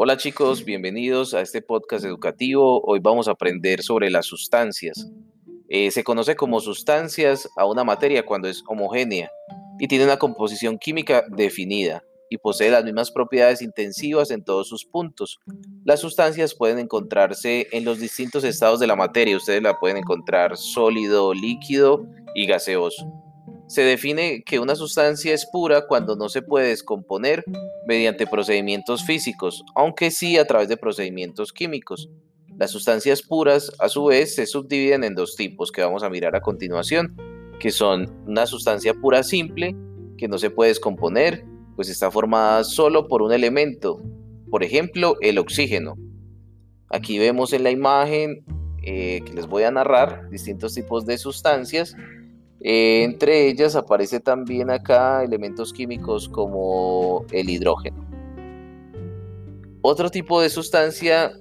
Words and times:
Hola 0.00 0.16
chicos, 0.16 0.64
bienvenidos 0.64 1.34
a 1.34 1.40
este 1.40 1.60
podcast 1.60 2.04
educativo. 2.04 2.80
Hoy 2.84 3.00
vamos 3.00 3.26
a 3.26 3.32
aprender 3.32 3.82
sobre 3.82 4.12
las 4.12 4.26
sustancias. 4.26 5.10
Eh, 5.68 5.90
se 5.90 6.04
conoce 6.04 6.36
como 6.36 6.60
sustancias 6.60 7.48
a 7.56 7.66
una 7.66 7.82
materia 7.82 8.24
cuando 8.24 8.46
es 8.46 8.62
homogénea 8.68 9.28
y 9.80 9.88
tiene 9.88 10.04
una 10.04 10.16
composición 10.16 10.78
química 10.78 11.24
definida 11.28 12.04
y 12.30 12.38
posee 12.38 12.70
las 12.70 12.84
mismas 12.84 13.10
propiedades 13.10 13.60
intensivas 13.60 14.30
en 14.30 14.44
todos 14.44 14.68
sus 14.68 14.84
puntos. 14.84 15.40
Las 15.84 15.98
sustancias 15.98 16.54
pueden 16.54 16.78
encontrarse 16.78 17.66
en 17.72 17.84
los 17.84 17.98
distintos 17.98 18.44
estados 18.44 18.78
de 18.78 18.86
la 18.86 18.94
materia. 18.94 19.36
Ustedes 19.36 19.64
la 19.64 19.80
pueden 19.80 19.96
encontrar 19.96 20.56
sólido, 20.56 21.34
líquido 21.34 22.06
y 22.36 22.46
gaseoso. 22.46 23.17
Se 23.68 23.82
define 23.82 24.42
que 24.44 24.60
una 24.60 24.74
sustancia 24.74 25.34
es 25.34 25.44
pura 25.44 25.86
cuando 25.86 26.16
no 26.16 26.30
se 26.30 26.40
puede 26.40 26.68
descomponer 26.68 27.44
mediante 27.86 28.26
procedimientos 28.26 29.04
físicos, 29.04 29.62
aunque 29.74 30.10
sí 30.10 30.38
a 30.38 30.46
través 30.46 30.68
de 30.68 30.78
procedimientos 30.78 31.52
químicos. 31.52 32.08
Las 32.56 32.70
sustancias 32.70 33.20
puras, 33.20 33.70
a 33.78 33.90
su 33.90 34.06
vez, 34.06 34.34
se 34.34 34.46
subdividen 34.46 35.04
en 35.04 35.14
dos 35.14 35.36
tipos 35.36 35.70
que 35.70 35.82
vamos 35.82 36.02
a 36.02 36.08
mirar 36.08 36.34
a 36.34 36.40
continuación, 36.40 37.14
que 37.60 37.70
son 37.70 38.10
una 38.26 38.46
sustancia 38.46 38.94
pura 38.94 39.22
simple, 39.22 39.76
que 40.16 40.28
no 40.28 40.38
se 40.38 40.48
puede 40.48 40.70
descomponer, 40.70 41.44
pues 41.76 41.90
está 41.90 42.10
formada 42.10 42.64
solo 42.64 43.06
por 43.06 43.20
un 43.20 43.32
elemento, 43.32 44.02
por 44.50 44.64
ejemplo, 44.64 45.18
el 45.20 45.36
oxígeno. 45.38 45.96
Aquí 46.88 47.18
vemos 47.18 47.52
en 47.52 47.64
la 47.64 47.70
imagen 47.70 48.44
eh, 48.82 49.20
que 49.26 49.34
les 49.34 49.46
voy 49.46 49.64
a 49.64 49.70
narrar 49.70 50.30
distintos 50.30 50.72
tipos 50.72 51.04
de 51.04 51.18
sustancias 51.18 51.94
eh, 52.60 53.02
entre 53.04 53.48
ellas 53.48 53.76
aparece 53.76 54.20
también 54.20 54.70
acá 54.70 55.22
elementos 55.22 55.72
químicos 55.72 56.28
como 56.28 57.24
el 57.32 57.50
hidrógeno. 57.50 58.06
Otro 59.82 60.10
tipo 60.10 60.40
de 60.40 60.50
sustancia 60.50 61.32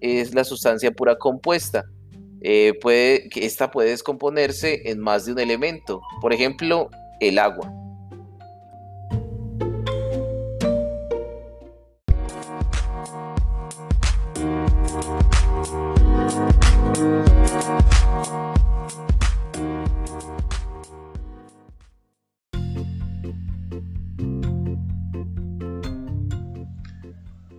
es 0.00 0.34
la 0.34 0.44
sustancia 0.44 0.90
pura 0.90 1.16
compuesta. 1.16 1.84
Eh, 2.40 2.72
puede, 2.80 3.28
esta 3.36 3.70
puede 3.70 3.90
descomponerse 3.90 4.90
en 4.90 4.98
más 4.98 5.26
de 5.26 5.32
un 5.32 5.38
elemento, 5.38 6.00
por 6.20 6.32
ejemplo, 6.32 6.90
el 7.20 7.38
agua. 7.38 7.72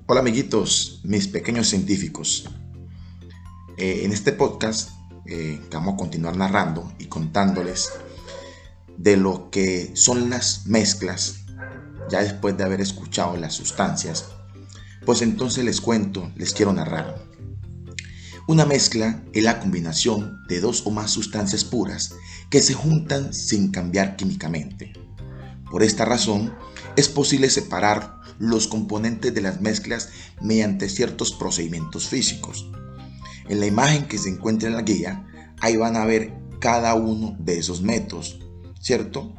Hola 0.06 0.20
amiguitos, 0.20 1.00
mis 1.06 1.30
pequeños 1.30 1.70
científicos. 1.70 2.50
Eh, 3.78 4.02
en 4.04 4.12
este 4.12 4.34
podcast 4.34 4.90
eh, 5.26 5.62
vamos 5.72 5.94
a 5.94 5.98
continuar 5.98 6.36
narrando 6.36 6.92
y 7.00 7.06
contándoles 7.06 7.90
de 8.98 9.16
lo 9.16 9.50
que 9.50 9.92
son 9.96 10.30
las 10.30 10.68
mezclas, 10.68 11.46
ya 12.10 12.22
después 12.22 12.58
de 12.58 12.66
haber 12.66 12.82
escuchado 12.82 13.38
las 13.38 13.54
sustancias. 13.54 14.26
Pues 15.06 15.22
entonces 15.22 15.64
les 15.64 15.80
cuento, 15.80 16.30
les 16.36 16.52
quiero 16.52 16.74
narrar. 16.74 17.24
Una 18.46 18.66
mezcla 18.66 19.24
es 19.32 19.42
la 19.42 19.62
combinación 19.62 20.40
de 20.50 20.60
dos 20.60 20.86
o 20.86 20.92
más 20.92 21.12
sustancias 21.12 21.64
puras 21.64 22.14
que 22.50 22.62
se 22.62 22.74
juntan 22.74 23.34
sin 23.34 23.72
cambiar 23.72 24.18
químicamente. 24.18 24.92
Por 25.72 25.82
esta 25.82 26.04
razón, 26.04 26.54
es 26.98 27.08
posible 27.08 27.50
separar 27.50 28.23
los 28.44 28.68
componentes 28.68 29.34
de 29.34 29.42
las 29.42 29.62
mezclas 29.62 30.10
mediante 30.42 30.90
ciertos 30.90 31.32
procedimientos 31.32 32.10
físicos. 32.10 32.70
En 33.48 33.62
la 33.62 33.68
imagen 33.68 34.06
que 34.06 34.18
se 34.18 34.30
encuentra 34.30 34.68
en 34.68 34.76
la 34.76 34.82
guía, 34.82 35.26
ahí 35.62 35.78
van 35.78 35.96
a 35.96 36.06
ver 36.06 36.34
cada 36.60 36.94
uno 36.94 37.38
de 37.40 37.58
esos 37.58 37.82
métodos, 37.82 38.40
¿cierto? 38.82 39.34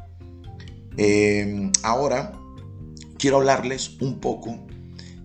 Em, 0.97 1.71
ahora 1.83 2.33
quiero 3.19 3.37
hablarles 3.37 3.97
un 4.01 4.19
poco 4.19 4.65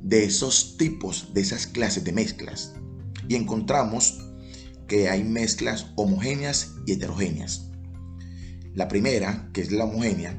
de 0.02 0.24
esos 0.24 0.76
tipos, 0.76 1.32
de 1.32 1.40
esas 1.40 1.66
clases 1.66 2.04
de 2.04 2.12
mezclas. 2.12 2.74
Y 3.28 3.34
encontramos 3.34 4.26
que 4.88 5.08
hay 5.08 5.24
mezclas 5.24 5.86
homogéneas 5.96 6.74
y 6.86 6.92
heterogéneas. 6.92 7.70
La 8.74 8.88
primera, 8.88 9.48
que 9.54 9.62
es 9.62 9.72
la 9.72 9.84
homogénea, 9.84 10.36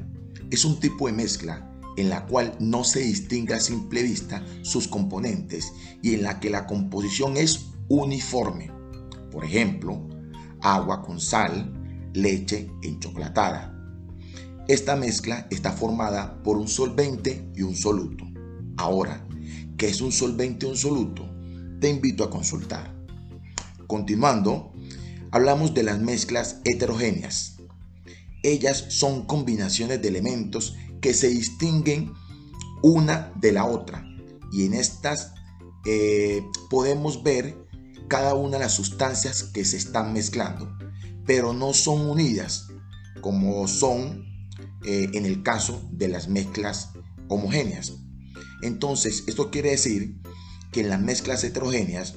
es 0.50 0.64
un 0.64 0.78
tipo 0.78 1.08
de 1.08 1.12
mezcla 1.12 1.71
en 1.96 2.08
la 2.08 2.26
cual 2.26 2.54
no 2.58 2.84
se 2.84 3.00
distingue 3.00 3.54
a 3.54 3.60
simple 3.60 4.02
vista 4.02 4.44
sus 4.62 4.88
componentes 4.88 5.72
y 6.02 6.14
en 6.14 6.22
la 6.22 6.40
que 6.40 6.50
la 6.50 6.66
composición 6.66 7.36
es 7.36 7.66
uniforme. 7.88 8.70
Por 9.30 9.44
ejemplo, 9.44 10.08
agua 10.60 11.02
con 11.02 11.20
sal, 11.20 12.10
leche 12.14 12.70
enchocolatada. 12.82 13.72
Esta 14.68 14.96
mezcla 14.96 15.46
está 15.50 15.72
formada 15.72 16.42
por 16.42 16.56
un 16.56 16.68
solvente 16.68 17.50
y 17.54 17.62
un 17.62 17.74
soluto. 17.74 18.24
Ahora, 18.76 19.26
¿qué 19.76 19.88
es 19.88 20.00
un 20.00 20.12
solvente 20.12 20.66
y 20.66 20.70
un 20.70 20.76
soluto? 20.76 21.28
Te 21.80 21.88
invito 21.88 22.24
a 22.24 22.30
consultar. 22.30 22.94
Continuando, 23.86 24.72
hablamos 25.30 25.74
de 25.74 25.82
las 25.82 26.00
mezclas 26.00 26.60
heterogéneas. 26.64 27.56
Ellas 28.44 28.86
son 28.88 29.26
combinaciones 29.26 30.00
de 30.00 30.08
elementos 30.08 30.76
que 31.02 31.12
se 31.12 31.28
distinguen 31.28 32.14
una 32.82 33.32
de 33.36 33.52
la 33.52 33.66
otra. 33.66 34.08
Y 34.50 34.64
en 34.64 34.72
estas 34.72 35.34
eh, 35.84 36.42
podemos 36.70 37.22
ver 37.22 37.58
cada 38.08 38.34
una 38.34 38.56
de 38.56 38.64
las 38.64 38.74
sustancias 38.74 39.42
que 39.42 39.64
se 39.64 39.76
están 39.76 40.12
mezclando, 40.12 40.74
pero 41.26 41.52
no 41.52 41.74
son 41.74 42.08
unidas 42.08 42.68
como 43.20 43.68
son 43.68 44.24
eh, 44.84 45.10
en 45.12 45.26
el 45.26 45.42
caso 45.42 45.88
de 45.92 46.08
las 46.08 46.28
mezclas 46.28 46.90
homogéneas. 47.28 47.92
Entonces, 48.62 49.24
esto 49.26 49.50
quiere 49.50 49.70
decir 49.70 50.20
que 50.70 50.80
en 50.80 50.88
las 50.88 51.00
mezclas 51.00 51.42
heterogéneas, 51.44 52.14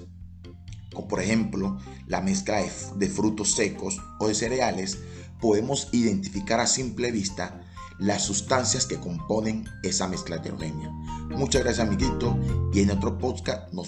como 0.94 1.07
por 1.07 1.22
ejemplo 1.22 1.78
la 2.07 2.22
mezcla 2.22 2.63
de 2.95 3.09
frutos 3.09 3.56
secos 3.56 4.00
o 4.19 4.28
de 4.28 4.35
cereales, 4.35 5.00
podemos 5.41 5.90
identificar 5.91 6.59
a 6.59 6.68
simple 6.68 7.12
vista 7.12 7.65
las 8.00 8.23
sustancias 8.23 8.85
que 8.85 9.00
componen 9.00 9.66
esa 9.83 10.07
mezcla 10.07 10.38
heterogénea. 10.38 10.91
Muchas 11.29 11.63
gracias 11.63 11.88
amiguito 11.88 12.38
y 12.73 12.81
en 12.81 12.91
otro 12.91 13.17
podcast 13.17 13.72
nos 13.73 13.88